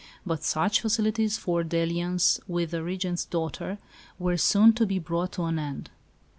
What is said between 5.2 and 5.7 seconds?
to an